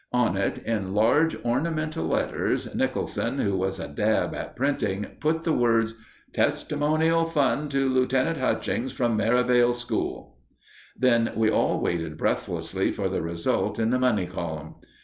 [0.13, 5.53] On it, in large ornamental letters, Nicholson, who was a dab at printing, put the
[5.53, 5.93] words
[6.33, 10.37] TESTIMONIAL FUND TO LIEUTENANT HUTCHINGS, FROM MERIVALE SCHOOL.
[10.97, 14.73] Then we all waited breathlessly for the result in the money column.